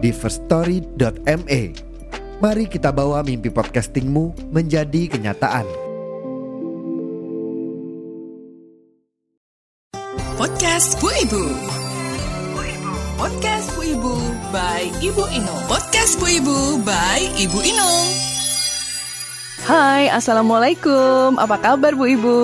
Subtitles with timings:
[0.00, 1.62] di firststory.me.
[2.40, 5.68] Mari kita bawa mimpi podcastingmu menjadi kenyataan.
[10.40, 11.44] Podcast Bu Ibu.
[13.20, 14.14] Podcast Bu Ibu
[14.48, 15.62] by Ibu Inung.
[15.68, 18.08] Podcast Bu Ibu by Ibu Inung.
[19.68, 21.36] Hai, Assalamualaikum.
[21.36, 22.38] Apa kabar Bu Ibu?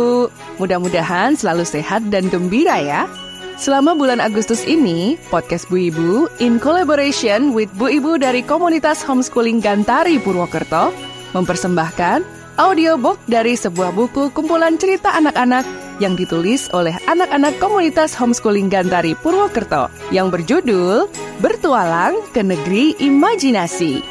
[0.60, 3.08] Mudah-mudahan selalu sehat dan gembira ya.
[3.56, 9.64] Selama bulan Agustus ini, podcast Bu Ibu in collaboration with Bu Ibu dari komunitas homeschooling
[9.64, 10.92] Gantari Purwokerto
[11.32, 12.20] mempersembahkan
[12.60, 15.64] audiobook dari sebuah buku kumpulan cerita anak-anak
[16.04, 21.08] yang ditulis oleh anak-anak komunitas homeschooling Gantari Purwokerto yang berjudul
[21.40, 24.04] Bertualang ke Negeri Imajinasi.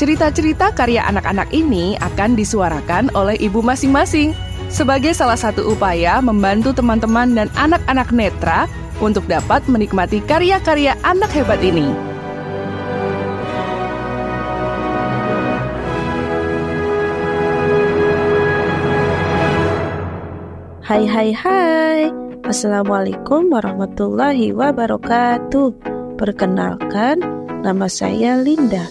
[0.00, 4.32] Cerita-cerita karya anak-anak ini akan disuarakan oleh ibu masing-masing
[4.74, 8.66] sebagai salah satu upaya membantu teman-teman dan anak-anak netra
[8.98, 11.86] untuk dapat menikmati karya-karya anak hebat ini.
[20.84, 22.00] Hai hai hai.
[22.44, 25.70] Assalamualaikum warahmatullahi wabarakatuh.
[26.20, 27.24] Perkenalkan,
[27.64, 28.84] nama saya Linda.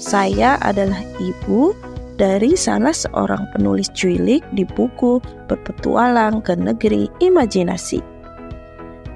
[0.00, 1.74] Saya adalah ibu
[2.20, 8.04] dari salah seorang penulis cuilik di buku Berpetualang ke Negeri Imajinasi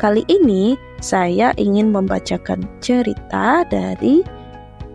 [0.00, 0.72] Kali ini
[1.04, 4.24] saya ingin membacakan cerita dari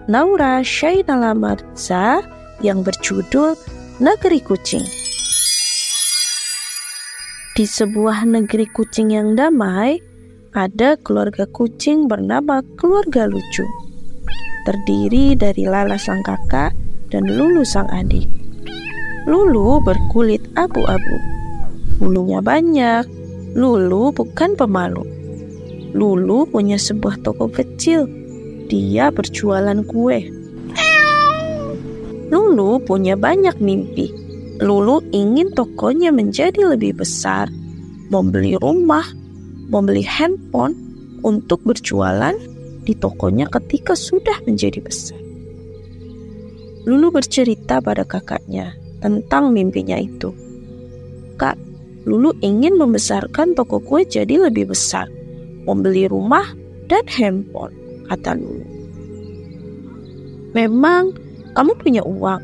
[0.10, 2.26] Naura Shainala Marza
[2.66, 3.54] yang berjudul
[4.02, 4.86] Negeri Kucing
[7.60, 10.00] di sebuah negeri kucing yang damai,
[10.56, 13.68] ada keluarga kucing bernama keluarga lucu.
[14.64, 16.72] Terdiri dari Lala sang kakak
[17.10, 18.26] dan Lulu sang adik.
[19.26, 21.18] Lulu berkulit abu-abu.
[22.00, 23.06] Bulunya banyak.
[23.54, 25.04] Lulu bukan pemalu.
[25.94, 28.06] Lulu punya sebuah toko kecil.
[28.70, 30.30] Dia berjualan kue.
[32.30, 37.48] Lulu punya banyak mimpi Lulu ingin tokonya menjadi lebih besar,
[38.12, 39.08] membeli rumah,
[39.72, 40.76] membeli handphone
[41.24, 42.36] untuk berjualan
[42.84, 45.29] di tokonya ketika sudah menjadi besar.
[46.90, 50.34] Lulu bercerita pada kakaknya tentang mimpinya itu.
[51.38, 51.54] Kak,
[52.10, 55.06] Lulu ingin membesarkan toko kue jadi lebih besar,
[55.70, 56.50] membeli rumah
[56.90, 57.78] dan handphone,
[58.10, 58.66] kata Lulu.
[60.58, 61.14] Memang
[61.54, 62.42] kamu punya uang,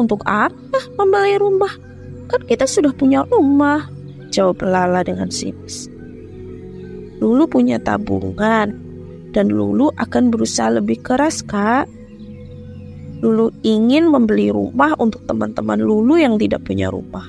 [0.00, 1.76] untuk apa membeli rumah?
[2.32, 3.92] Kan kita sudah punya rumah,
[4.32, 5.92] jawab Lala dengan sinis.
[7.20, 8.72] Lulu punya tabungan,
[9.36, 11.84] dan Lulu akan berusaha lebih keras, Kak.
[13.22, 17.24] Lulu ingin membeli rumah untuk teman-teman Lulu yang tidak punya rumah.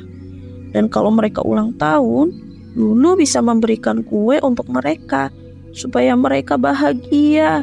[0.74, 2.34] Dan kalau mereka ulang tahun,
[2.74, 5.30] Lulu bisa memberikan kue untuk mereka
[5.72, 7.62] supaya mereka bahagia.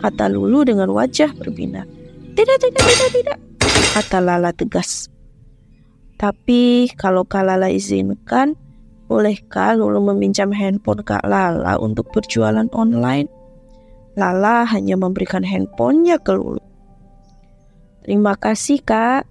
[0.00, 1.84] Kata Lulu dengan wajah berbinar.
[2.32, 3.38] Tidak, tidak, tidak, tidak
[3.90, 5.10] kata Lala tegas.
[6.14, 8.54] Tapi kalau Kak Lala izinkan,
[9.10, 13.26] bolehkah Lulu meminjam handphone Kak Lala untuk berjualan online?
[14.14, 16.62] Lala hanya memberikan handphonenya ke Lulu.
[18.04, 19.28] Terima kasih Kak.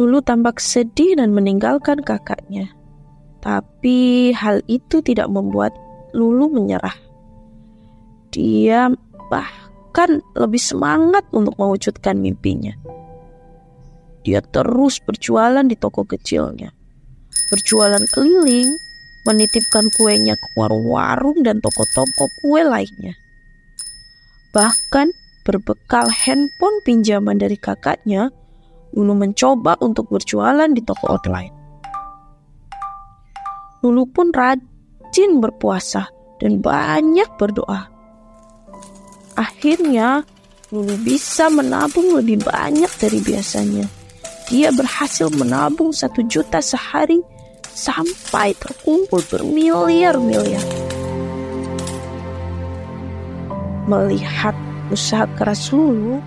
[0.00, 2.72] Lulu tampak sedih dan meninggalkan kakaknya.
[3.40, 5.72] Tapi hal itu tidak membuat
[6.10, 6.96] Lulu menyerah.
[8.34, 8.90] Dia
[9.30, 12.70] bah bahkan lebih semangat untuk mewujudkan mimpinya.
[14.22, 16.70] Dia terus berjualan di toko kecilnya.
[17.50, 18.70] Berjualan keliling,
[19.26, 23.18] menitipkan kuenya ke warung-warung dan toko-toko kue lainnya.
[24.54, 25.10] Bahkan
[25.46, 28.32] berbekal handphone pinjaman dari kakaknya,
[28.90, 31.54] Lulu mencoba untuk berjualan di toko online.
[33.86, 36.10] Lulu pun rajin berpuasa
[36.42, 38.00] dan banyak berdoa
[39.40, 40.26] Akhirnya,
[40.70, 43.88] Lulu bisa menabung lebih banyak dari biasanya.
[44.46, 47.18] Dia berhasil menabung satu juta sehari
[47.74, 50.62] sampai terkumpul bermiliar-miliar.
[53.90, 54.54] Melihat
[54.90, 56.18] usaha keras Lulu,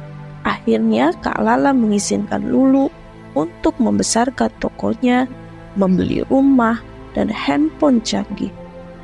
[0.48, 2.88] akhirnya Kak Lala mengizinkan Lulu
[3.36, 5.27] untuk membesarkan tokonya,
[5.75, 6.80] membeli rumah,
[7.13, 8.50] dan handphone canggih.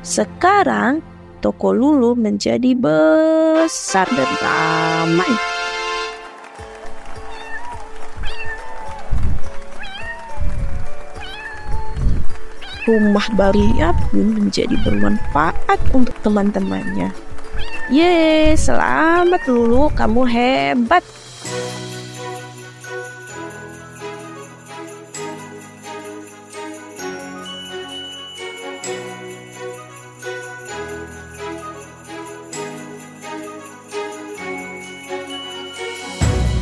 [0.02, 1.04] Sekarang
[1.44, 5.32] toko Lulu menjadi besar dan ramai.
[12.88, 17.29] Rumah barunya pun menjadi bermanfaat untuk teman-temannya.
[17.90, 21.02] Ye, selamat Lulu, kamu hebat.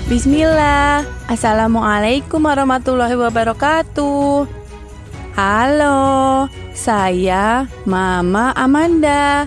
[0.08, 4.48] Bismillah, Assalamualaikum warahmatullahi wabarakatuh.
[5.36, 6.00] Halo,
[6.72, 9.44] saya Mama Amanda.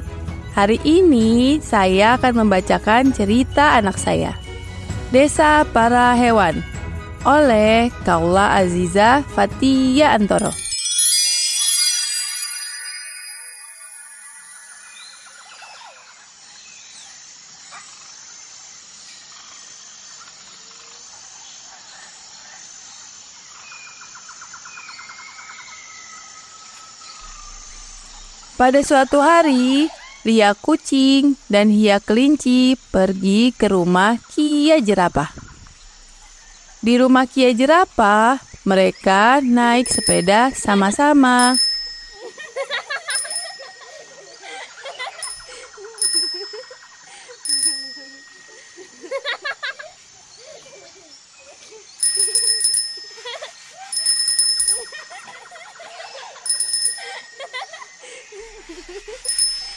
[0.52, 4.36] Hari ini saya akan membacakan cerita anak saya,
[5.08, 6.60] Desa Para Hewan,
[7.24, 10.52] oleh Kaula Aziza Fatia Antoro.
[28.60, 29.90] Pada suatu hari,
[30.22, 35.34] Ria kucing dan Hia kelinci pergi ke rumah Kia jerapah.
[36.78, 41.58] Di rumah Kia jerapah, mereka naik sepeda sama-sama.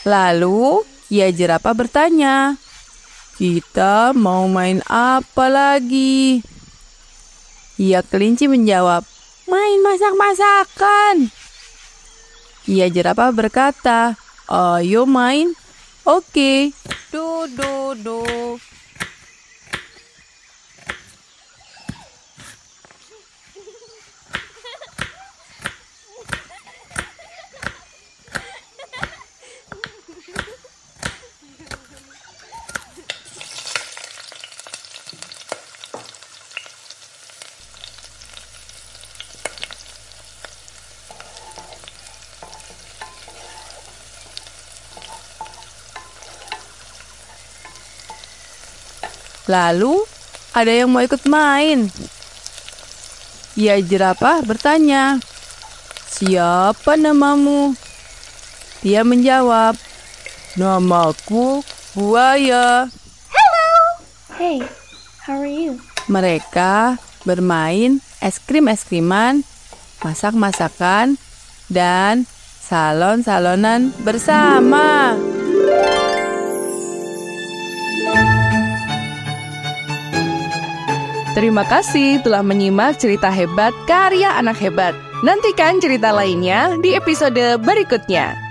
[0.05, 2.57] Lalu Kia jerapah bertanya,
[3.37, 6.41] "Kita mau main apa lagi?"
[7.77, 9.05] Kia kelinci menjawab,
[9.45, 11.29] "Main masak-masakan."
[12.65, 14.17] Kia jerapah berkata,
[14.49, 15.53] "Ayo main."
[16.05, 16.69] Oke,
[17.09, 18.21] do do do.
[49.45, 50.01] Lalu
[50.55, 51.89] ada yang mau ikut main.
[53.55, 55.21] Ya jerapah bertanya,
[56.15, 57.75] Siapa namamu?
[58.79, 59.75] Dia menjawab,
[60.55, 61.59] Namaku
[61.91, 62.87] buaya.
[64.35, 64.63] Hey,
[65.23, 65.79] how are you?
[66.07, 69.43] Mereka bermain es krim-es-kriman,
[70.03, 71.19] masak-masakan,
[71.67, 72.29] dan
[72.63, 75.13] salon-salonan bersama.
[81.35, 84.95] Terima kasih telah menyimak cerita hebat karya anak hebat.
[85.19, 88.44] Nantikan cerita lainnya di episode berikutnya.